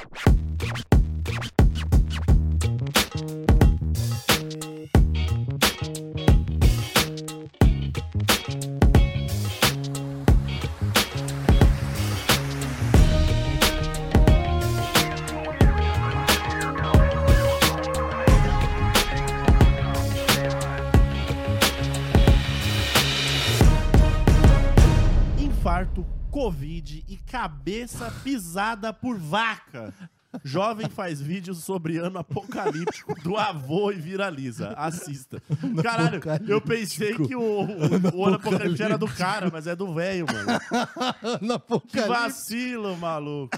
[0.00, 0.37] you
[27.42, 29.94] cabeça pisada por vaca.
[30.44, 34.70] Jovem faz vídeos sobre ano apocalíptico do avô e viraliza.
[34.76, 35.40] Assista.
[35.82, 39.94] Caralho, eu pensei que o, o, o ano apocalíptico era do cara, mas é do
[39.94, 40.58] velho, mano.
[41.88, 43.56] Que vacilo, maluco.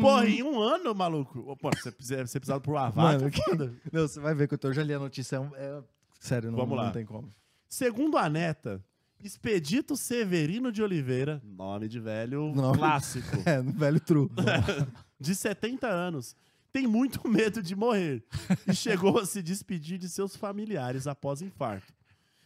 [0.00, 1.56] Porra, em um ano, maluco.
[1.58, 3.18] Pô, você precisa pisado por uma vaca.
[3.18, 3.72] Mano, que- foda.
[3.92, 5.36] Não, você vai ver que eu tô, já li a notícia.
[5.56, 5.82] É, é-
[6.18, 6.86] sério, não, Vamos lá.
[6.86, 7.32] não tem como.
[7.68, 8.82] Segundo a neta,
[9.22, 14.30] Expedito Severino de Oliveira, nome de velho Nome- clássico, É, velho true.
[15.18, 16.36] de 70 anos,
[16.72, 18.22] tem muito medo de morrer
[18.66, 21.92] e chegou a se despedir de seus familiares após infarto.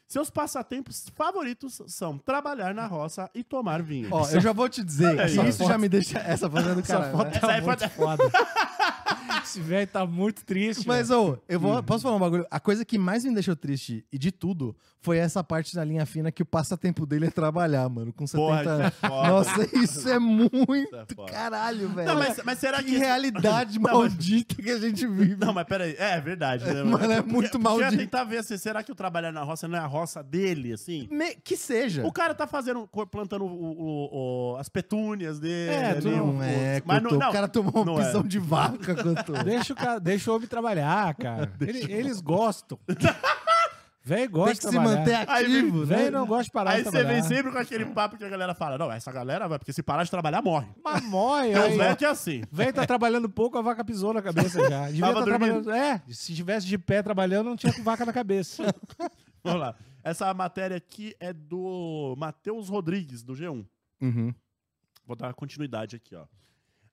[0.08, 4.08] Seus passatempos favoritos são trabalhar na roça e tomar vinho.
[4.10, 5.44] Ó, eu já vou te dizer É que isso.
[5.46, 6.18] isso já me deixa.
[6.18, 7.12] Essa fazendo Essa caralho.
[7.16, 7.36] foto né?
[7.36, 8.24] Essa tá aí foi- muito foda.
[9.42, 10.86] Esse velho tá muito triste.
[10.86, 12.46] Mas, ô, eu vou, posso falar um bagulho?
[12.50, 16.06] A coisa que mais me deixou triste e de tudo foi essa parte da linha
[16.06, 18.94] fina que o passatempo dele é trabalhar, mano, com 70 Porra, isso é anos.
[18.94, 19.28] foda.
[19.28, 20.56] Nossa, isso é muito
[20.96, 22.08] Isso é caralho, velho.
[22.08, 22.90] Não, mas, mas será que...
[22.90, 25.36] que realidade Não, mas- maldita que a gente vive.
[25.36, 25.96] Não, mas peraí.
[25.98, 26.64] É, é verdade.
[26.64, 28.02] Né, Mano, é Porque- muito porque Eu ia maldito.
[28.02, 31.08] tentar ver assim, será que o trabalhar na roça não é a roça dele, assim?
[31.10, 32.06] Me- que seja.
[32.06, 35.72] O cara tá fazendo, plantando o- o- o- as petúnias dele.
[35.74, 37.22] É, ali, tu não o- é, mas não, Couto.
[37.24, 38.06] não, O cara tomou uma é.
[38.06, 38.94] pisão de vaca,
[39.34, 39.44] Couto.
[39.44, 41.52] Deixa o, cara, deixa o homem trabalhar, cara.
[41.60, 42.78] Ele- eles gostam.
[44.04, 44.98] Velho gosta Tem que se trabalhar.
[44.98, 45.96] manter vem- ativo, né?
[45.96, 47.12] Velho não gosta de parar Aí de você trabalhar.
[47.20, 49.80] vem sempre com aquele papo que a galera fala: não, essa galera vai, porque se
[49.80, 50.66] parar de trabalhar, morre.
[50.82, 52.42] Mas morre, É aí, o velho que é assim.
[52.50, 54.86] Velho tá trabalhando pouco, a vaca pisou na cabeça já.
[54.90, 55.62] Devia Tava tá dormindo.
[55.62, 55.70] trabalhando.
[55.70, 58.64] É, se tivesse de pé trabalhando, não tinha vaca na cabeça.
[59.44, 59.76] Vamos lá.
[60.02, 63.64] Essa matéria aqui é do Matheus Rodrigues, do G1.
[64.00, 64.34] Uhum.
[65.06, 66.24] Vou dar uma continuidade aqui, ó.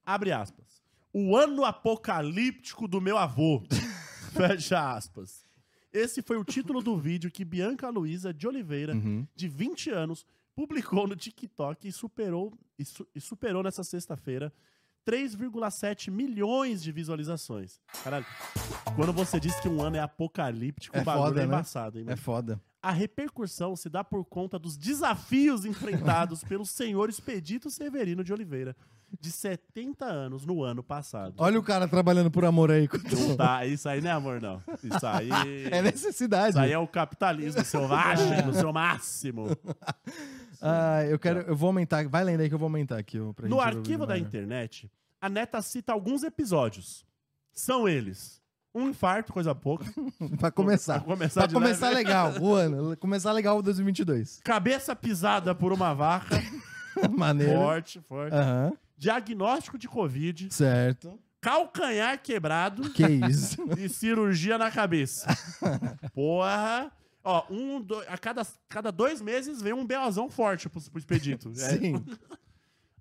[0.06, 0.80] Abre aspas.
[1.14, 3.64] O ano apocalíptico do meu avô.
[4.34, 5.44] Fecha aspas.
[5.92, 9.26] Esse foi o título do vídeo que Bianca Luiza de Oliveira, Uhum.
[9.36, 10.24] de 20 anos,
[10.56, 14.54] publicou no TikTok e superou, e, su- e superou nessa sexta-feira
[15.04, 17.80] 3,7 milhões de visualizações.
[18.04, 18.26] Caralho,
[18.96, 21.54] quando você diz que um ano é apocalíptico, É o bagulho foda, é né?
[21.54, 22.18] embaçado, hein, É mano?
[22.22, 22.62] foda.
[22.82, 25.66] A repercussão se dá por conta dos desafios
[26.14, 28.76] enfrentados pelo senhor Expedito Severino de Oliveira,
[29.20, 31.36] de 70 anos no ano passado.
[31.38, 32.88] Olha o cara trabalhando por amor aí.
[33.18, 34.62] Não tá, isso aí não é amor, não.
[34.84, 35.30] Isso aí.
[35.72, 36.50] É necessidade.
[36.50, 39.48] Isso aí é o capitalismo selvagem, no seu máximo.
[40.62, 41.40] Ah, eu quero.
[41.42, 42.06] Eu vou aumentar.
[42.10, 43.18] Vai lendo aí que eu vou aumentar aqui.
[43.34, 47.06] pra No arquivo da internet, a neta cita alguns episódios.
[47.54, 48.42] São eles:
[48.76, 49.86] um infarto, coisa pouca.
[50.38, 51.00] Pra começar.
[51.00, 52.98] Pra começar Pra começar legal o ano.
[52.98, 54.42] Começar legal o 2022.
[54.44, 56.36] Cabeça pisada por uma vaca.
[57.10, 57.54] Maneiro.
[57.54, 58.34] forte, forte.
[58.34, 58.74] Aham.
[59.00, 60.54] Diagnóstico de Covid.
[60.54, 61.18] Certo.
[61.40, 62.90] Calcanhar quebrado.
[62.92, 63.58] Que isso.
[63.80, 65.26] e cirurgia na cabeça.
[66.14, 66.92] Porra.
[67.24, 71.50] Ó, um, do- a cada, cada dois meses vem um BOzão forte pro, pro expedito.
[71.60, 72.06] É, Sim.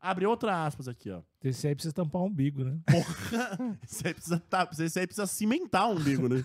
[0.01, 1.21] abre outra aspas aqui, ó.
[1.43, 2.79] Esse aí precisa tampar o umbigo, né?
[2.87, 3.79] Porra.
[3.83, 6.45] Esse aí precisa, tá, esse aí precisa cimentar o umbigo, né?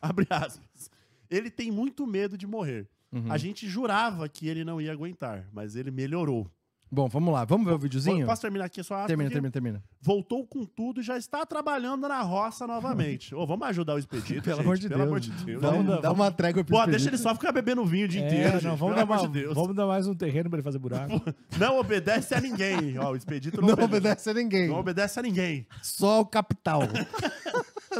[0.00, 0.90] abre aspas.
[1.30, 2.86] Ele tem muito medo de morrer.
[3.10, 3.32] Uhum.
[3.32, 6.50] A gente jurava que ele não ia aguentar, mas ele melhorou.
[6.94, 7.44] Bom, vamos lá.
[7.44, 8.24] Vamos ver o videozinho?
[8.24, 9.82] Posso terminar aqui só Termina, termina, termina.
[10.00, 13.34] Voltou com tudo e já está trabalhando na roça novamente.
[13.36, 15.08] Ô, vamos ajudar o expedito, Pelo gente, amor de Pelo Deus.
[15.08, 15.60] amor de Deus.
[15.60, 16.96] Dá, Vamos dar- dá uma trégua pro Pô, Expedito.
[17.02, 19.12] deixa ele só ficar bebendo vinho o dia É, inteiro, não, gente, vamos, pelo dar
[19.14, 19.54] uma- de Deus.
[19.54, 21.20] vamos dar mais um terreno pra ele fazer buraco.
[21.58, 22.96] Não obedece a ninguém.
[22.98, 23.96] Ó, o expedito não, Não obedece.
[23.96, 24.68] obedece a ninguém.
[24.68, 25.66] Não obedece a ninguém.
[25.82, 26.80] Só o capital.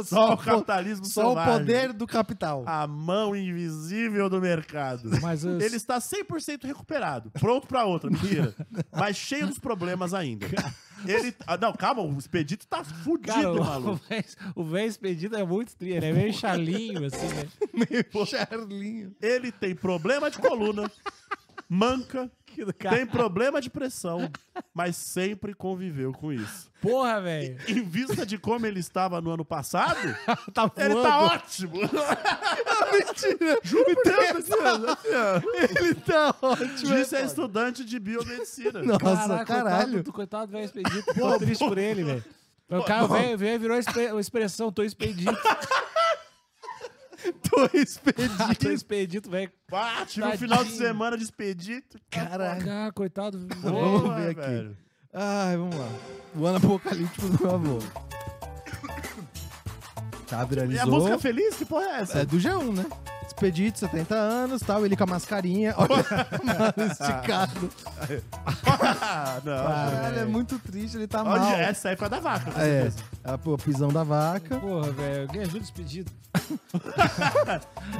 [0.03, 1.59] Só o capitalismo Só o selvagem.
[1.59, 2.63] poder do capital.
[2.67, 5.09] A mão invisível do mercado.
[5.21, 7.31] Mas os- Ele está 100% recuperado.
[7.31, 8.53] Pronto pra outra, mentira.
[8.91, 10.45] Mas cheio dos problemas ainda.
[11.05, 11.35] Ele...
[11.45, 14.01] ah, não, calma, o expedito tá fudido, Cara, o- o maluco.
[14.55, 17.47] o velho expedito é muito triste, ele é meio chalinho, assim, né?
[17.73, 19.15] Meio Charlinho.
[19.21, 20.89] Ele tem problema de coluna,
[21.69, 22.31] manca,
[22.77, 24.29] Cara, tem problema de pressão,
[24.73, 26.69] mas sempre conviveu com isso.
[26.81, 27.57] Porra, velho.
[27.67, 29.97] Em vista de como ele estava no ano passado,
[30.53, 31.79] Tá ele tá ótimo.
[32.91, 33.59] Mentira.
[33.63, 34.45] Juro por Deus,
[35.81, 36.95] Ele tá ótimo.
[36.95, 38.81] Disse é estudante de biomedicina.
[38.83, 39.77] Nossa, Caraca, caralho.
[39.85, 41.13] Coitado, do- coitado do velho expedito.
[41.13, 42.23] Tô triste por ele, velho.
[42.69, 43.77] O cara veio, veio e virou
[44.11, 45.31] uma expressão, tô expedito.
[47.33, 48.69] Tô tô expedito.
[48.71, 49.51] expedito, velho.
[49.71, 51.97] Ah, tive um final de semana de expedito.
[52.09, 52.65] Caralho.
[52.69, 53.47] Ah, coitado.
[53.61, 54.39] Vamos Porra, ver aqui.
[54.41, 54.77] velho.
[55.13, 55.87] Ai, vamos lá.
[56.35, 57.79] O ano apocalíptico do meu avô.
[60.27, 60.87] Tá, E a viralizou.
[60.87, 61.55] música feliz?
[61.55, 62.19] Que porra é essa?
[62.19, 62.85] É do G1, né?
[63.27, 65.73] Expedito, 70 anos, tal, ele com a mascarinha.
[65.77, 66.05] Olha,
[66.43, 67.69] mano, esticado.
[69.01, 69.63] Ah, não.
[69.65, 71.51] Caralho, é muito triste, ele tá Olha, mal.
[71.53, 72.51] essa aí foi a da vaca.
[72.51, 72.97] com É, certeza.
[73.23, 74.57] a pô, pisão da vaca.
[74.57, 76.11] Porra, velho, alguém ajuda esse pedido.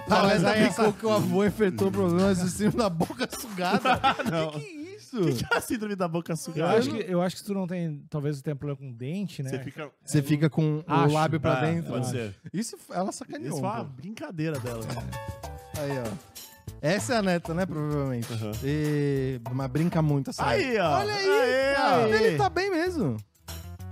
[0.10, 4.00] A Lesa aí brincou que o avô enfrentou problemas de cima da boca sugada.
[4.30, 4.52] não.
[4.52, 4.75] Que
[5.20, 5.30] isso?
[5.30, 6.78] O que, que é a síndrome da boca Eu sugada?
[6.78, 8.04] acho, que, eu acho que tu não tem.
[8.10, 9.50] Talvez tu tenha problema com dente, né?
[9.50, 9.92] Você fica...
[10.04, 11.14] Você fica com o Acho.
[11.14, 11.92] lábio pra Ah, dentro.
[11.92, 12.36] Pode ser.
[12.54, 13.52] Isso ela sacaneou.
[13.54, 14.82] Isso foi uma brincadeira dela.
[15.78, 16.36] Aí, ó.
[16.82, 17.66] Essa é a neta, né?
[17.66, 18.32] Provavelmente.
[18.34, 18.52] Aham.
[18.64, 19.40] E...
[19.52, 21.00] Mas brinca muito essa Aí, ó.
[21.00, 22.08] Olha aí, Aê, ó.
[22.08, 23.18] Ele tá bem mesmo.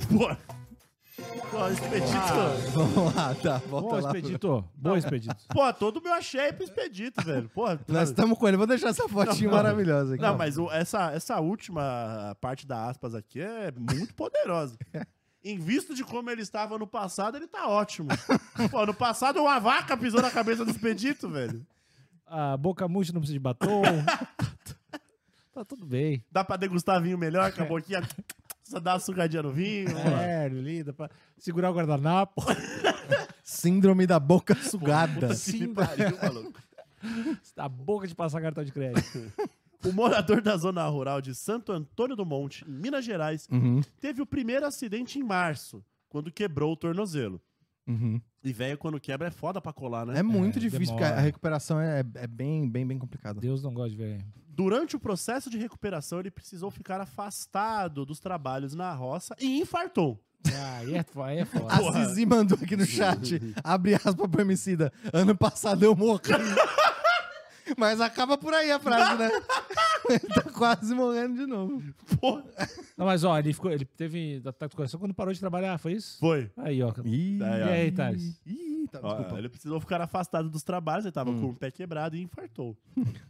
[0.09, 0.35] Pô.
[1.51, 2.71] Pô, Expedito.
[2.73, 3.57] Vamos lá, tá.
[3.67, 4.09] Volta Bom, lá.
[4.11, 4.65] Expedito.
[4.75, 5.35] Bom, Expedito.
[5.49, 7.49] Pô, todo meu achei pro Expedito, velho.
[7.49, 8.57] Pô, Nós estamos com ele.
[8.57, 9.63] Vou deixar essa fotinha Não, não.
[9.63, 10.23] maravilhosa aqui.
[10.23, 10.37] Não, ó.
[10.37, 14.77] mas o- essa, essa última parte da aspas aqui é muito poderosa.
[15.45, 18.07] Em vista de como ele estava no passado, ele tá ótimo.
[18.71, 21.65] Pô, no passado uma vaca pisou na cabeça do Expedito, velho.
[22.25, 23.81] A boca murcha não precisa de batom.
[25.53, 26.23] tá tudo bem.
[26.31, 28.01] Dá pra degustar vinho melhor com a boquinha.
[28.63, 29.89] Só dá uma sugadinha no vinho.
[29.97, 32.41] É, dá pra segurar o guardanapo.
[33.43, 35.29] Síndrome da boca sugada.
[35.35, 36.59] Que me pariu, maluco.
[37.57, 39.31] A boca de passar cartão de crédito.
[39.85, 44.21] O morador da zona rural de Santo Antônio do Monte, em Minas Gerais, Uhum, teve
[44.21, 47.41] o primeiro acidente em março, quando quebrou o tornozelo.
[47.85, 48.21] uhum.
[48.45, 50.17] E velho, quando quebra é foda pra colar, né?
[50.19, 51.07] É muito É, difícil, demora.
[51.07, 53.41] porque a recuperação é, é bem, bem, bem complicada.
[53.41, 54.25] Deus não gosta de ver.
[54.55, 60.19] Durante o processo de recuperação, ele precisou ficar afastado dos trabalhos na roça e infartou.
[60.53, 61.73] Ah, aí é, aí é foda.
[61.73, 66.21] A Zizi mandou aqui no chat, abre aspas pro homicida, ano passado eu morri.
[67.77, 69.31] Mas acaba por aí a frase, né?
[70.09, 71.81] Ele tá quase morrendo de novo.
[72.19, 72.43] Porra.
[72.97, 75.93] Não, mas ó, ele, ficou, ele teve ataque do coração quando parou de trabalhar, foi
[75.93, 76.19] isso?
[76.19, 76.51] Foi.
[76.57, 76.93] Aí, ó.
[77.05, 77.67] Ih, Aí, E ó.
[77.69, 78.41] aí, Thales?
[78.45, 79.37] Ih, tá, Ó, desculpa.
[79.39, 81.39] ele precisou ficar afastado dos trabalhos, ele tava Hum.
[81.39, 82.77] com o pé quebrado e infartou.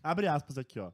[0.03, 0.91] Abre aspas aqui, ó.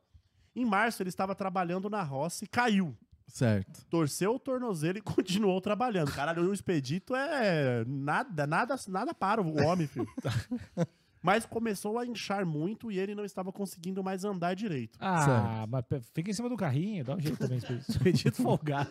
[0.56, 2.96] Em março, ele estava trabalhando na roça e caiu.
[3.28, 3.86] Certo.
[3.86, 6.12] Torceu o tornozelo e continuou trabalhando.
[6.12, 10.08] Caralho, o expedito é nada, nada, nada para o homem, filho.
[11.22, 14.98] Mas começou a inchar muito e ele não estava conseguindo mais andar direito.
[15.02, 15.70] Ah, Certo.
[15.70, 17.58] mas fica em cima do carrinho, dá um jeito também.
[17.58, 18.90] Expedito Expedito folgado.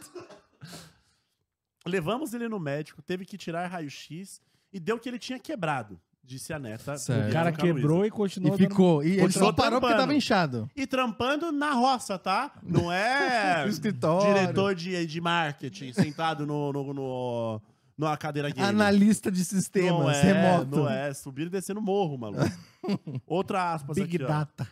[1.87, 6.53] Levamos ele no médico, teve que tirar raio-x e deu que ele tinha quebrado, disse
[6.53, 6.95] a neta.
[6.95, 8.57] O cara quebrou e E continuou.
[8.59, 9.03] dando- ficou.
[9.03, 10.01] E ele Continuou só parou porque trampando.
[10.09, 10.71] tava inchado.
[10.77, 12.53] E trampando na roça, tá?
[12.63, 14.35] Não é No escritório.
[14.35, 17.63] diretor de, de marketing sentado no, no, no-
[17.97, 18.67] numa cadeira game.
[18.69, 20.77] Analista de não sistemas, é, remoto.
[20.77, 22.45] Não é, subir e descer no morro, maluco.
[23.27, 24.29] Outra aspas Big aqui, ó.
[24.29, 24.69] Data.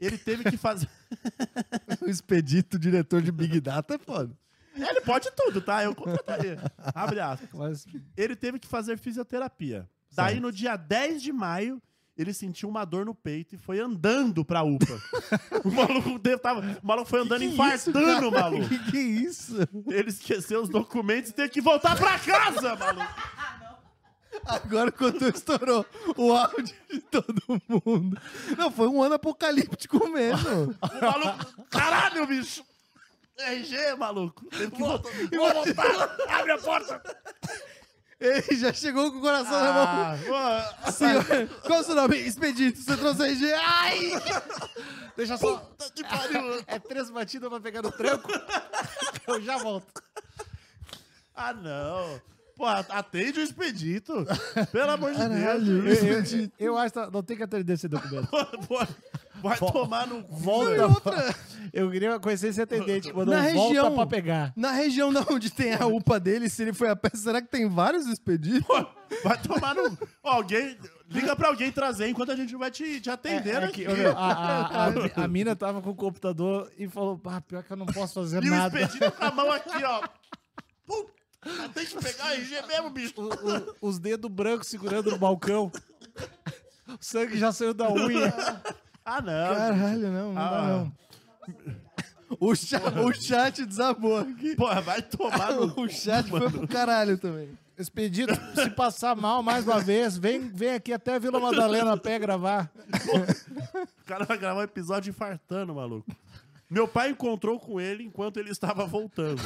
[0.00, 0.88] Ele teve que fazer...
[2.02, 4.30] O expedito, diretor de Big Data é foda.
[4.76, 5.82] Ele pode tudo, tá?
[5.82, 6.56] Eu contrataria.
[6.94, 7.48] Abre aspas.
[7.52, 7.86] Mas
[8.16, 9.88] Ele teve que fazer fisioterapia.
[10.14, 11.80] Daí, no dia 10 de maio,
[12.16, 15.00] ele sentiu uma dor no peito e foi andando pra UPA.
[15.64, 18.68] o maluco tava, o maluco foi andando infartando, maluco.
[18.68, 19.56] Que que é isso?
[19.86, 23.06] Ele esqueceu os documentos e teve que voltar pra casa, maluco.
[24.44, 28.20] Agora quando estourou o áudio de todo mundo.
[28.56, 30.74] Não, foi um ano apocalíptico mesmo.
[30.80, 32.64] O maluco, caralho, bicho.
[33.38, 34.44] RG, maluco.
[34.46, 35.10] Teve que voltar.
[35.12, 36.16] Vou voltar.
[36.28, 37.02] Abre a porta.
[38.20, 39.84] Ele já chegou com o coração na mão.
[39.86, 40.18] Ah,
[40.84, 41.24] pô, Senhor,
[41.62, 42.16] qual é o seu nome?
[42.16, 43.52] Expedito, você trouxe RG.
[43.52, 44.10] Ai!
[45.16, 45.56] deixa só.
[45.58, 46.64] puta que pariu.
[46.66, 48.28] É três batidas pra pegar no tranco.
[49.26, 49.86] Eu já volto.
[51.36, 52.20] Ah, não.
[52.56, 54.26] Pô, atende o expedito.
[54.72, 55.82] Pelo amor de Caralho.
[55.84, 56.02] Deus.
[56.02, 56.54] Eu, Expedito.
[56.58, 58.26] eu acho que não tem que atender esse documento.
[58.26, 58.86] Pô, pô,
[59.42, 60.22] Vai tomar no.
[60.28, 61.34] Volta.
[61.72, 63.12] Eu queria conhecer esse atendente.
[63.12, 64.52] Mandou Na um volta região- pra pegar.
[64.56, 67.48] Na região da onde tem a UPA dele, se ele foi a pé, será que
[67.48, 68.66] tem vários expeditos?
[69.22, 69.96] Vai tomar no.
[70.22, 70.76] Ó, alguém.
[71.10, 73.84] Liga pra alguém trazer enquanto a gente vai te, te atender É aqui.
[73.86, 77.72] que, a, a, a, a mina tava com o computador e falou: ah, pior que
[77.72, 78.80] eu não posso fazer E o nada.
[78.80, 80.02] expedito com a mão aqui, ó.
[80.86, 81.12] Puta,
[81.74, 83.14] tem que pegar a RG mesmo, bicho.
[83.16, 85.70] O- o- os dedos brancos segurando no balcão.
[86.88, 88.32] O sangue já saiu da unha.
[89.10, 89.54] Ah, não.
[89.56, 90.68] Caralho, não, não dá Ah.
[90.68, 90.92] não.
[92.38, 94.54] O chat, o chat desabou aqui.
[94.54, 95.72] Porra, vai tomar no.
[95.80, 97.48] O chat foi pro caralho também.
[97.78, 102.18] Expedito, se passar mal mais uma vez, vem, vem aqui até Vila Madalena a pé
[102.18, 102.70] gravar.
[104.02, 106.10] O cara vai gravar um episódio infartando, maluco.
[106.70, 109.40] Meu pai encontrou com ele enquanto ele estava voltando.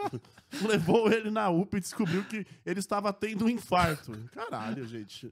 [0.66, 4.12] Levou ele na UPA e descobriu que ele estava tendo um infarto.
[4.32, 5.30] Caralho, gente.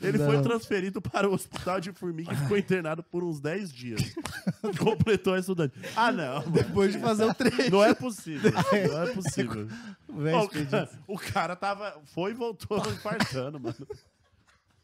[0.00, 0.42] Ele foi Não.
[0.42, 4.00] transferido para o hospital de Formiga e ficou internado por uns 10 dias.
[4.78, 5.74] Completou a estudante.
[5.94, 6.40] Ah, não.
[6.50, 7.70] Depois de fazer o trecho.
[7.70, 8.50] Não é possível.
[8.50, 9.68] Não é possível.
[10.10, 12.00] O, cara, o cara tava.
[12.06, 13.76] Foi e voltou infartando, mano.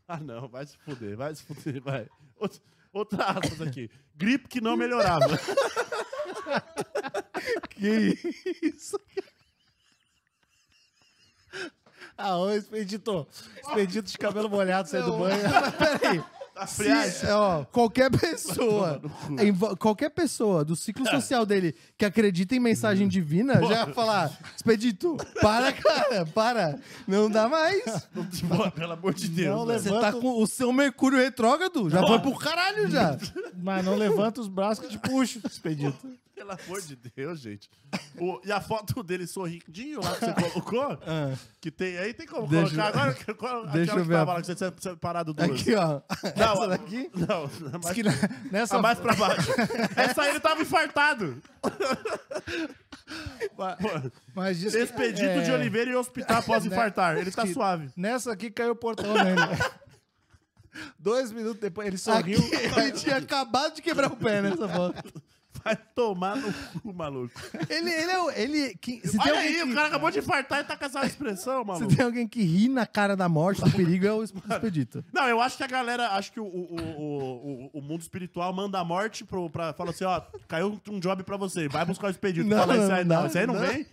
[0.06, 2.06] Ah, não, vai se fuder, vai se fuder, vai.
[2.38, 2.60] Outra,
[2.96, 3.90] outra aspas aqui.
[4.14, 5.26] Gripe que não melhorava.
[7.70, 8.18] Que
[8.62, 8.98] isso?
[12.16, 13.26] Ah, ô, Expedito.
[13.62, 15.42] Expedito de cabelo molhado, sai do banho.
[15.78, 16.24] Mas peraí.
[16.56, 17.30] Tá Se, friagem.
[17.32, 19.02] ó, qualquer pessoa,
[19.38, 23.86] em vo- qualquer pessoa do ciclo social dele que acredita em mensagem divina, já ia
[23.92, 26.78] falar, Expedito, para, cara, para.
[27.06, 27.84] Não dá mais.
[28.48, 29.54] Pô, pelo amor de Deus.
[29.54, 29.80] Não, velho.
[29.80, 33.18] Você tá com o seu Mercúrio retrógrado, já foi pro caralho já.
[33.62, 36.08] Mas não levanta os braços que te puxo, Expedito.
[36.36, 37.68] Pelo amor de Deus, gente.
[38.20, 40.98] O- e a foto dele sorrindinho lá que você colocou,
[41.62, 42.46] que tem aí, tem como.
[42.46, 43.14] Deixa colocar agora?
[43.14, 45.50] que- Qual, Deixa aquela eu que ver a- tava lá que você tinha separado duas.
[45.60, 46.02] Aqui, ó.
[46.36, 47.10] Não, Essa daqui?
[47.14, 48.12] Não, a mais, Que na-
[48.52, 49.50] nessa a mais pra baixo.
[49.96, 51.42] Essa aí ele tava infartado.
[54.34, 57.16] Mas diz que- Expedito é, de Oliveira em hospital após infartar.
[57.16, 57.90] Ele tá que- suave.
[57.96, 59.40] Nessa aqui caiu o portão nele.
[60.98, 62.38] Dois minutos depois ele Aqui, sorriu.
[62.76, 65.22] ele tinha acabado de quebrar o pé nessa foto.
[65.66, 67.40] Vai tomar no cu, maluco.
[67.68, 68.30] Ele, ele é o.
[68.30, 70.76] Ele, que, se tem Olha alguém aí, que, o cara acabou de infartar e tá
[70.76, 71.96] com essa expressão, se maluco.
[71.96, 75.04] tem alguém que ri na cara da morte, do perigo, é o Expedito.
[75.12, 78.52] Não, eu acho que a galera, acho que o, o, o, o, o mundo espiritual
[78.52, 79.72] manda a morte pro, pra.
[79.72, 82.48] Fala assim, ó, caiu um job pra você, vai buscar o expedito.
[82.48, 83.86] Não, Fala, esse aí não não, esse aí não, não vem.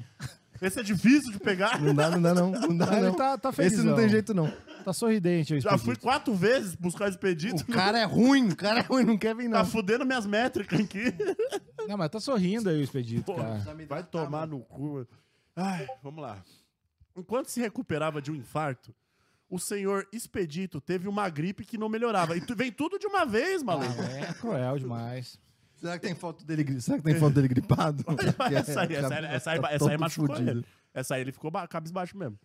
[0.65, 1.79] Esse é difícil de pegar.
[1.81, 2.51] Não dá, não dá, não.
[2.51, 3.15] Não dá, Ah, ele não.
[3.15, 4.51] tá- tá Esse não tem jeito, não.
[4.83, 6.01] Tá sorridente, o Já fui Expedito.
[6.01, 7.63] quatro vezes buscar o expedito.
[7.63, 9.65] O cara é ruim, o cara é ruim, não quer vir, Tá não.
[9.65, 11.13] fudendo minhas métricas aqui.
[11.87, 13.63] Não, mas tá sorrindo aí o Expedito, Pô, cara.
[13.87, 15.05] vai tomar no cu.
[15.55, 16.43] Ai, vamos lá.
[17.15, 18.93] Enquanto se recuperava de um infarto,
[19.49, 22.35] o senhor Expedito teve uma gripe que não melhorava.
[22.35, 24.01] E tu- vem tudo de uma vez, maluco.
[24.01, 25.39] É cruel demais.
[25.83, 28.03] Será que tem foto dele, será que tem foto dele gripado?
[28.55, 30.49] Essa aí, essa aí, essa aí, tá essa aí machucou fudido.
[30.51, 30.65] ele.
[30.93, 32.39] Essa aí ele ficou ba- cabisbaixo mesmo.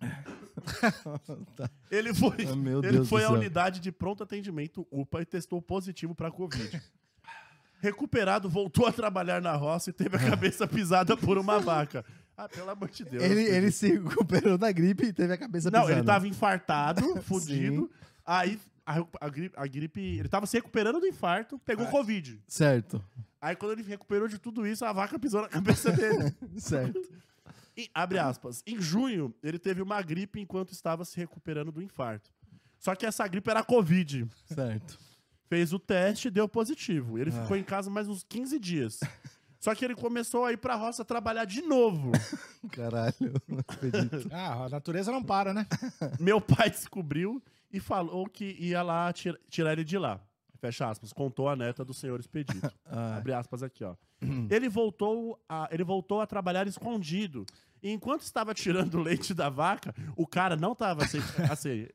[1.90, 6.30] Ele foi, meu ele foi à unidade de pronto atendimento UPA e testou positivo para
[6.30, 6.80] Covid.
[7.82, 12.04] Recuperado, voltou a trabalhar na roça e teve a cabeça pisada por uma vaca.
[12.36, 13.22] Ah, pelo amor de Deus.
[13.22, 15.98] Ele, ele se recuperou da gripe e teve a cabeça Não, pisada.
[15.98, 17.90] ele tava infartado, fudido.
[18.24, 18.58] Aí
[18.90, 21.90] a, a gripe, a gripe- Ele tava se recuperando do infarto, pegou Ah.
[21.90, 22.42] Covid.
[22.46, 23.02] Certo,
[23.40, 26.34] Aí quando ele recuperou de tudo isso, a vaca pisou na cabeça dele.
[26.60, 27.00] certo.
[27.76, 28.62] E, abre aspas.
[28.66, 32.30] Em junho, ele teve uma gripe enquanto estava se recuperando do infarto.
[32.78, 34.28] Só que essa gripe era Covid.
[34.44, 34.98] Certo.
[35.48, 37.18] Fez o teste e deu positivo.
[37.18, 39.00] Ele ficou em casa mais uns 15 dias.
[39.58, 42.12] Só que ele começou a ir pra roça trabalhar de novo.
[42.72, 43.32] Caralho.
[43.70, 44.28] Expedito.
[44.32, 45.66] Ah, a natureza não para, né?
[46.18, 50.20] Meu pai descobriu e falou que ia lá tira- tirar ele de lá.
[50.60, 51.12] Fecha aspas.
[51.12, 52.70] Contou a neta do senhor Expedito.
[52.84, 53.16] Ah.
[53.18, 53.94] Abre aspas aqui, ó.
[54.50, 57.46] Ele voltou, a, ele voltou a trabalhar escondido.
[57.82, 61.18] E enquanto estava tirando o leite da vaca, o cara não estava assim,
[61.50, 61.86] assim,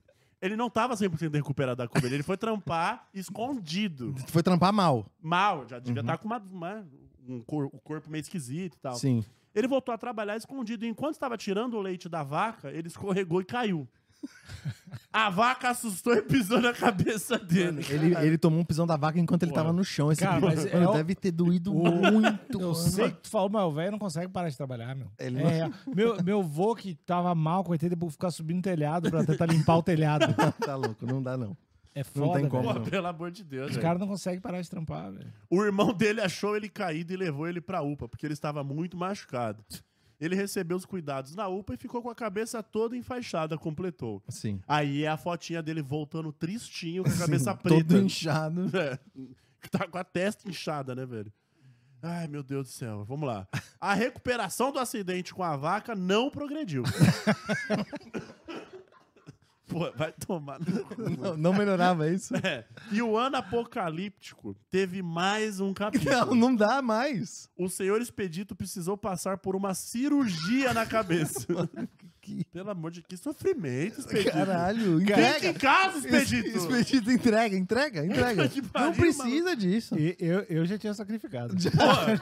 [0.41, 2.11] ele não estava 100% recuperado da Covid.
[2.15, 4.15] Ele foi trampar escondido.
[4.29, 5.05] Foi trampar mal.
[5.21, 6.87] Mal, já devia estar com uma, uma-
[7.27, 8.95] um cor- o corpo meio esquisito e tal.
[8.95, 9.23] Sim.
[9.53, 10.85] Ele voltou a trabalhar escondido.
[10.85, 13.87] E enquanto estava tirando o leite da vaca, ele escorregou e caiu.
[15.13, 17.85] A vaca assustou e pisou na cabeça dele.
[17.89, 19.55] Ele, ele tomou um pisão da vaca enquanto ele Pô.
[19.55, 20.11] tava no chão.
[20.11, 22.59] Esse Cara, mas é mano, o- deve ter doído o- muito.
[22.59, 22.75] Eu mano.
[22.75, 25.07] sei que tu falou, mas o velho não consegue parar de trabalhar, meu.
[25.17, 29.23] Ele É, meu, meu vô que tava mal, coitado, ele ficar subindo no telhado pra
[29.23, 30.25] tentar limpar o telhado.
[30.59, 31.55] Tá louco, não dá não.
[31.93, 32.67] É foda, tem como.
[32.73, 32.83] velho.
[32.83, 33.81] Pô, pelo amor de Deus, Os velho.
[33.81, 35.31] caras não conseguem parar de trampar, velho.
[35.49, 38.97] O irmão dele achou ele caído e levou ele pra UPA, porque ele estava muito
[38.97, 39.63] machucado.
[40.19, 44.23] Ele recebeu os cuidados na UPA e ficou com a cabeça toda enfaixada, completou.
[44.29, 44.61] Sim.
[44.67, 47.83] Aí é a fotinha dele voltando tristinho com a cabeça Sim, preta.
[47.83, 48.77] Todo inchado.
[48.77, 48.99] É,
[49.69, 51.31] tá com a testa inchada, né, velho?
[52.01, 53.03] Ai, meu Deus do céu.
[53.03, 53.47] Vamos lá.
[53.81, 56.83] A recuperação do acidente com a vaca não progrediu.
[59.77, 60.57] Pô, vai tomar.
[60.59, 61.17] no cu, mano.
[61.21, 62.33] Não, não melhorava isso?
[62.37, 62.63] É.
[62.91, 66.11] E o ano apocalíptico teve mais um capítulo.
[66.27, 67.49] Não, não dá mais.
[67.57, 71.45] O senhor Expedito precisou passar por uma cirurgia na cabeça.
[72.21, 74.31] Que- Pelo amor de que sofrimento, Expedito.
[74.31, 75.47] Caralho, Fica entrega.
[75.49, 76.47] em casa, Expedito.
[76.47, 78.49] Es- Expedito, entrega, entrega, entrega.
[78.73, 79.95] Pariu, Não precisa disso.
[79.99, 81.53] E eu, eu já tinha sacrificado.
[81.53, 82.21] Pô,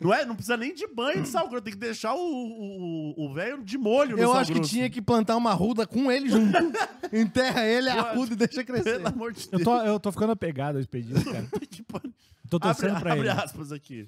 [0.00, 3.24] não, é, não precisa nem de banho de sal grosso, tem que deixar o- o
[3.26, 4.70] o velho de molho no Eu sal acho que grosso.
[4.70, 6.52] tinha que plantar uma ruda com ele junto.
[7.12, 8.94] Enterra ele, a ruda e deixa crescer.
[8.96, 9.62] Pelo amor de Eu Deus.
[9.64, 11.46] tô, eu tô ficando apegado ao expedito, cara.
[11.70, 12.12] Que pariu.
[12.50, 13.30] tô torcendo abre, pra abre ele.
[13.40, 14.06] aspas aqui.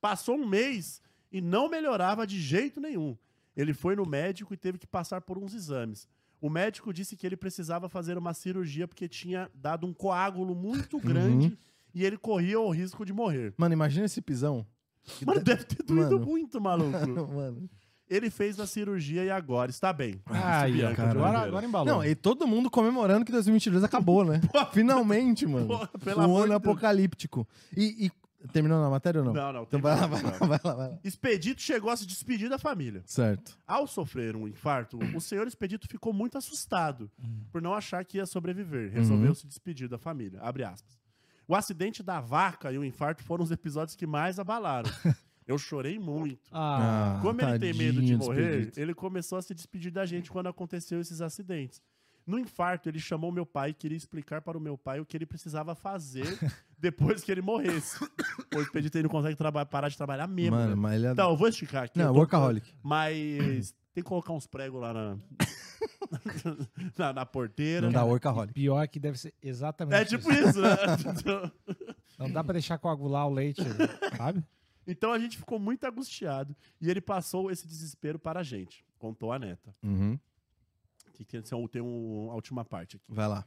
[0.00, 3.16] Passou um mês e não melhorava de jeito nenhum.
[3.56, 6.06] Ele foi no médico e teve que passar por uns exames.
[6.40, 10.98] O médico disse que ele precisava fazer uma cirurgia porque tinha dado um coágulo muito
[11.00, 11.58] grande
[11.92, 13.52] e ele corria o risco de morrer.
[13.56, 14.64] Mano, imagina esse pisão.
[15.24, 16.26] Mano, deve ter doído Mano.
[16.26, 16.90] muito, maluco.
[17.34, 17.68] Mano.
[18.10, 20.18] Ele fez a cirurgia e agora está bem.
[20.26, 21.10] Ai, Bianca, cara.
[21.10, 21.86] agora, agora embalou.
[21.96, 24.40] Não, e todo mundo comemorando que 2022 acabou, né?
[24.72, 25.66] Finalmente, mano.
[25.66, 26.56] Porra, pelo um amor ano de Deus.
[26.74, 27.46] apocalíptico.
[27.76, 29.34] E, e- terminou na matéria ou não?
[29.34, 29.62] Não, não.
[29.64, 30.48] Então vai lá, vai lá, não.
[30.48, 30.98] vai lá, vai lá.
[31.04, 33.02] Expedito chegou a se despedir da família.
[33.04, 33.58] Certo.
[33.66, 37.10] Ao sofrer um infarto, o senhor Expedito ficou muito assustado
[37.52, 38.90] por não achar que ia sobreviver.
[38.90, 40.40] Resolveu se despedir da família.
[40.40, 40.97] Abre aspas.
[41.48, 44.90] O acidente da vaca e o infarto foram os episódios que mais abalaram.
[45.46, 46.38] Eu chorei muito.
[46.52, 48.80] Ah, Como ele tem medo de morrer, Expedito.
[48.80, 51.80] ele começou a se despedir da gente quando aconteceu esses acidentes.
[52.26, 55.16] No infarto, ele chamou meu pai e queria explicar para o meu pai o que
[55.16, 56.26] ele precisava fazer
[56.78, 57.98] depois que ele morresse.
[58.54, 59.38] O Expedito ele não consegue
[59.70, 60.54] parar de trabalhar mesmo.
[60.54, 60.74] Mano, né?
[60.74, 61.12] mas ele é...
[61.12, 61.98] Então, eu vou esticar aqui.
[61.98, 62.70] Não, tô- workaholic.
[62.82, 65.18] Mas tem que colocar uns pregos lá na,
[66.96, 67.86] na, na porteira.
[67.86, 68.52] Não dá workaholic.
[68.54, 70.68] pior que deve ser exatamente É tipo isso, né?
[72.18, 73.62] Não dá pra deixar coagular o leite,
[74.16, 74.44] sabe?
[74.86, 79.32] então a gente ficou muito angustiado e ele passou esse desespero para a gente, contou
[79.32, 79.74] a neta.
[79.82, 80.18] Uhum.
[81.12, 83.04] Que tem, tem um- a última parte aqui.
[83.08, 83.44] Vai lá.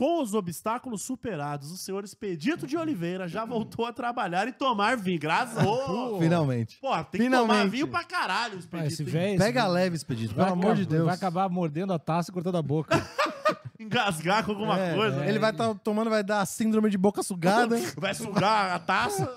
[0.00, 4.96] Com os obstáculos superados, o senhor Expedito de Oliveira já voltou a trabalhar e tomar
[4.96, 5.20] vinho.
[5.20, 6.18] Graças a Deus.
[6.18, 6.78] Finalmente.
[6.80, 7.70] Pô, tem que tomar Finalmente.
[7.70, 8.88] vinho pra caralho, Ah, Expedito.
[8.88, 9.08] esse hein?
[9.10, 9.38] velho.
[9.38, 11.04] Pega leve, Expedito, pelo vai amor de acabar- Deus.
[11.06, 12.96] Vai acabar mordendo a taça e cortando a boca.
[13.78, 15.26] Engasgar com alguma É, coisa.
[15.26, 17.76] Ele vai estar tomando, vai dar a síndrome de boca sugada.
[17.98, 19.30] Vai sugar a taça.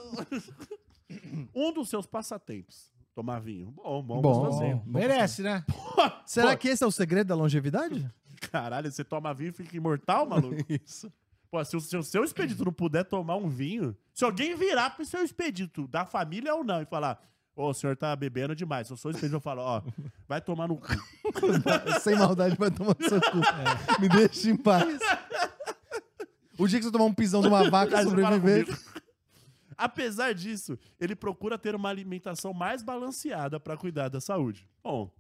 [1.54, 2.90] um dos seus passatempos.
[3.14, 3.70] Tomar vinho.
[3.72, 4.84] Bom, bom, Bom.
[4.86, 5.66] merece, né?
[6.26, 8.10] Será Pô, que esse é o segredo da longevidade?
[8.54, 10.64] Caralho, você toma vinho e fica imortal, maluco?
[10.70, 11.12] Isso.
[11.50, 15.04] Pô, se o seu, seu expedito não puder tomar um vinho, se alguém virar pro
[15.04, 17.20] seu expedito, da família ou não, e falar,
[17.56, 19.82] ô, o senhor tá bebendo demais, se eu sou o expedito, eu falo, ó,
[20.28, 20.86] vai tomar no cu.
[22.02, 23.40] Sem maldade vai tomar no seu cu.
[23.40, 24.00] É.
[24.00, 25.00] Me deixa em paz.
[26.56, 28.68] O dia que você tomar um pisão de uma vaca e sobreviver.
[29.76, 34.70] Apesar disso, ele procura ter uma alimentação mais balanceada para cuidar da saúde.
[34.84, 35.12] Bom,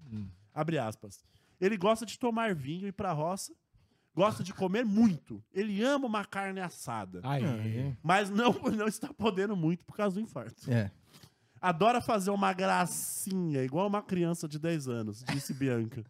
[0.54, 1.26] abre aspas.
[1.64, 3.54] Ele gosta de tomar vinho e ir pra roça,
[4.16, 5.44] gosta de comer muito.
[5.54, 7.96] Ele ama uma carne assada, Aí.
[8.04, 10.70] mas não, não está podendo muito por causa do infarto.
[10.72, 10.92] É.
[11.62, 16.04] Adora fazer uma gracinha, igual uma criança de 10 anos, disse Bianca.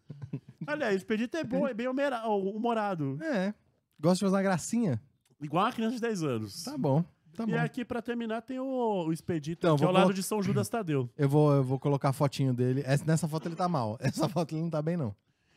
[0.66, 3.16] Olha aí, o expedito é bom, é bem humera- humorado.
[3.22, 3.54] É.
[4.00, 5.00] Gosta de fazer uma gracinha?
[5.40, 6.64] Igual uma criança de 10 anos.
[6.64, 7.04] Tá bom.
[7.36, 7.52] Tá bom.
[7.52, 10.22] E aqui, pra terminar, tem o, o expedito Então, aqui vou ao lado colo- de
[10.22, 11.08] São Judas Tadeu.
[11.16, 12.82] Eu vou, eu vou colocar a fotinho dele.
[12.84, 13.96] Essa- nessa foto ele tá mal.
[14.00, 15.14] Essa foto ele não tá bem, não.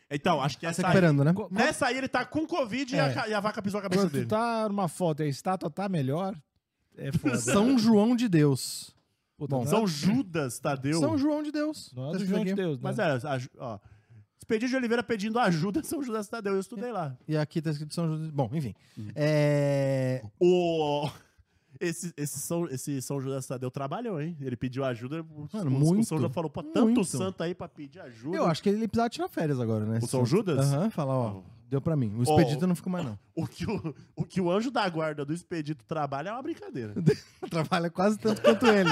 [0.10, 1.34] Então, acho que Tá essa aí, né?
[1.52, 3.30] nessa aí ele tá com Covid e, a, É.
[3.30, 4.26] e a vaca pisou a cabeça Quando tu dele.
[4.26, 6.36] tá numa foto e a estátua tá melhor,
[6.98, 7.36] é foda.
[7.38, 8.96] São João de Deus.
[9.38, 11.00] Puta, Bom, é- São Judas Tadeu.
[11.00, 11.92] São João de Deus.
[11.94, 12.54] Não é do João de.
[12.56, 12.82] Deus, né?
[12.84, 13.80] Mas é, a, ó.
[14.40, 16.54] Expedito de Oliveira pedindo ajuda São Judas Tadeu.
[16.54, 17.18] Eu estudei lá.
[17.28, 18.74] E aqui tá escrito São João de Bom, enfim.
[18.98, 19.10] Hum.
[19.14, 20.24] É...
[20.40, 21.10] O...
[21.80, 24.38] Esse, esse, São, esse São Judas Tadeu trabalhou, hein?
[24.42, 25.22] Ele pediu ajuda.
[25.22, 26.02] o- Mano, o, muito.
[26.02, 27.04] O São Judas falou, pô, tanto Muito.
[27.06, 28.38] santo aí pra pedir ajuda.
[28.38, 30.00] Eu acho que ele precisava tirar férias agora, né?
[30.02, 30.60] O São Judas?
[30.74, 31.42] Aham, fala, ó.
[31.70, 32.14] Deu pra mim.
[32.18, 33.20] O expedito não ficou mais, não.
[33.36, 36.94] O que o, o que o anjo da guarda do expedito trabalha é uma brincadeira.
[37.50, 38.90] Trabalha quase tanto quanto ele.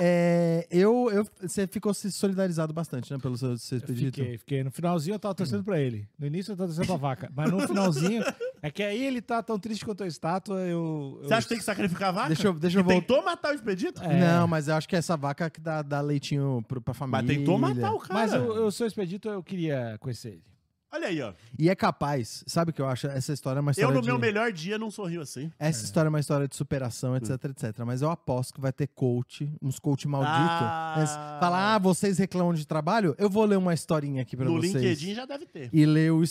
[0.00, 3.18] É, eu, eu, você ficou se solidarizado bastante, né?
[3.18, 4.16] Pelo seu, seu expedito.
[4.18, 4.64] Fiquei, fiquei.
[4.64, 6.08] No finalzinho eu tava torcendo pra ele.
[6.18, 7.30] No início eu tava torcendo pra vaca.
[7.34, 8.22] Mas no finalzinho,
[8.64, 11.18] é que aí ele tá tão triste quanto a estátua, eu.
[11.20, 12.28] eu Você acha que tem que sacrificar a vaca?
[12.28, 12.98] Deixa eu, deixa eu voltar.
[12.98, 14.02] tentou matar o expedito?
[14.02, 14.18] É.
[14.18, 17.22] Não, mas eu acho que é essa vaca que dá, dá leitinho pro, pra família.
[17.22, 18.14] Mas tentou matar o cara.
[18.14, 20.53] Mas eu, eu sou expedito, eu queria conhecer ele.
[20.94, 21.32] Olha aí, ó.
[21.58, 23.08] E é capaz, sabe o que eu acho?
[23.08, 24.06] Essa história é uma história Eu, no de...
[24.06, 25.50] meu melhor dia, não sorrio assim.
[25.58, 27.80] Essa história é uma história de superação, etc, etc.
[27.84, 30.32] Mas eu aposto que vai ter coach, uns coach maldito.
[30.36, 31.38] Ah.
[31.40, 33.12] Falar, ah, vocês reclamam de trabalho?
[33.18, 34.72] Eu vou ler uma historinha aqui pra no vocês.
[34.72, 35.68] LinkedIn já deve ter.
[35.72, 36.22] E ler o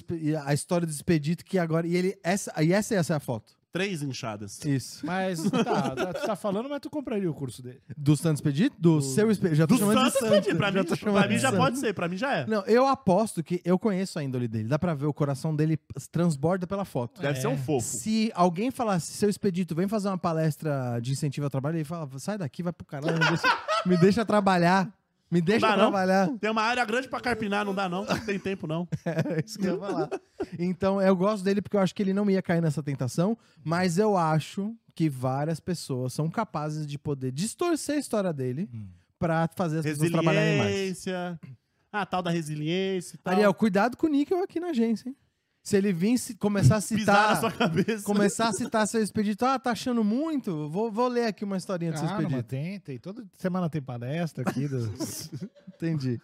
[0.46, 1.86] a história do expedito que agora...
[1.86, 2.18] E ele...
[2.24, 3.52] Essa, e essa, essa é a foto.
[3.74, 4.64] Três inchadas.
[4.64, 5.04] Isso.
[5.04, 5.64] Mas tá,
[5.96, 7.82] tá, tu tá falando, mas tu compraria o curso dele.
[7.98, 8.76] Do Santos Expedito?
[8.80, 9.56] Do seu Expedito?
[9.56, 10.32] Já tô Do chamando Santos de Santos.
[10.38, 10.58] expedito.
[10.58, 11.58] Pra já mim, pra mim já Santos.
[11.66, 12.46] pode ser, pra mim já é.
[12.46, 14.68] Não, eu aposto que eu conheço a índole dele.
[14.70, 15.76] Dá pra ver o coração dele
[16.12, 17.20] transborda pela foto.
[17.20, 17.42] Deve É.
[17.42, 17.86] ser um fofo.
[17.88, 22.08] Se alguém falasse, seu expedito, vem fazer uma palestra de incentivo ao trabalho, ele fala,
[22.20, 23.58] sai daqui, vai pro caralho, me deixa,
[23.88, 24.88] me deixa trabalhar.
[25.34, 25.90] Me deixa dá, não?
[25.90, 26.30] trabalhar.
[26.40, 28.06] Tem uma área grande pra carpinar, não dá não.
[28.06, 28.88] Não tem tempo, não.
[29.06, 30.10] É isso que eu ia falar.
[30.60, 33.98] Então, eu gosto dele porque eu acho que ele não ia cair nessa tentação, mas
[33.98, 38.70] eu acho que várias pessoas são capazes de poder distorcer a história dele
[39.18, 40.70] pra fazer as pessoas trabalharem mais.
[40.72, 41.40] Resiliência.
[41.92, 43.34] Ah, tal da resiliência e tal.
[43.34, 45.16] Ariel, cuidado com o níquel aqui na agência, hein?
[45.64, 47.40] Se ele vir começar a citar.
[47.40, 48.04] sua cabeça.
[48.04, 50.68] Começar a citar seu expedito, ah, tá achando muito?
[50.70, 52.50] Vou, vou ler aqui uma historinha do seu Ah, não, mas expedito.
[52.50, 52.98] tem, tem.
[53.00, 54.68] Toda semana tem palestra aqui.
[55.76, 56.20] Entendi.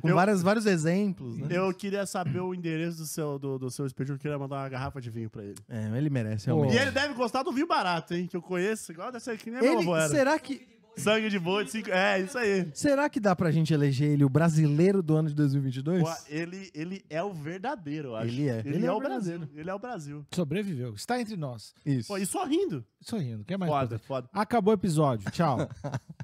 [0.00, 1.48] Com Eu- várias, vários exemplos, né?
[1.50, 4.16] Eu queria saber o endereço do seu, do, do seu expediente.
[4.16, 5.54] Eu queria mandar uma garrafa de vinho pra ele.
[5.68, 6.74] É, ele merece, realmente.
[6.74, 8.26] E ele deve gostar do vinho barato, hein?
[8.26, 8.90] Que eu conheço.
[8.92, 10.08] Igual dessa aqui, nem a minha Ele- avó era.
[10.08, 11.90] será que Sangue de boi de cinco...
[11.90, 12.70] É, isso aí.
[12.74, 16.02] será que dá pra gente eleger ele o brasileiro do ano de 2022?
[16.02, 18.28] Pô, ele, ele é o verdadeiro, eu acho.
[18.28, 18.58] Ele é.
[18.64, 19.48] Ele, Ele é, é o o Brasil.
[19.54, 20.26] Ele é o Brasil.
[20.32, 20.94] Sobreviveu.
[20.94, 21.74] Está entre nós.
[21.84, 22.08] Isso.
[22.08, 22.84] Pô, e sorrindo.
[23.00, 23.44] Sorrindo.
[23.44, 23.70] Quer mais?
[23.70, 24.28] Foda, foda.
[24.32, 25.30] Acabou o episódio.
[25.30, 25.58] Tchau.